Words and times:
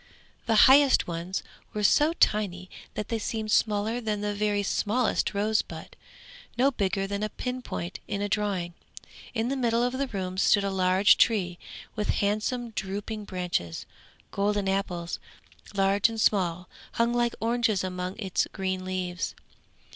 The 0.47 0.55
highest 0.65 1.05
ones 1.05 1.43
were 1.75 1.83
so 1.83 2.13
tiny 2.13 2.71
that 2.95 3.09
they 3.09 3.19
seemed 3.19 3.51
smaller 3.51 4.01
than 4.01 4.21
the 4.21 4.33
very 4.33 4.63
smallest 4.63 5.35
rosebud, 5.35 5.95
no 6.57 6.71
bigger 6.71 7.05
than 7.05 7.21
a 7.21 7.29
pinpoint 7.29 7.99
in 8.07 8.19
a 8.19 8.27
drawing. 8.27 8.73
In 9.35 9.49
the 9.49 9.55
middle 9.55 9.83
of 9.83 9.93
the 9.99 10.07
room 10.07 10.39
stood 10.39 10.63
a 10.63 10.71
large 10.71 11.17
tree, 11.17 11.59
with 11.95 12.09
handsome 12.09 12.71
drooping 12.71 13.25
branches; 13.25 13.85
golden 14.31 14.67
apples, 14.67 15.19
large 15.75 16.09
and 16.09 16.19
small, 16.19 16.67
hung 16.93 17.13
like 17.13 17.35
oranges 17.39 17.83
among 17.83 18.17
its 18.17 18.47
green 18.51 18.83
leaves. 18.83 19.35